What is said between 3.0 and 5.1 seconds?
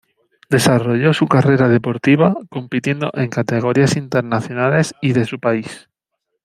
en categorías internacionales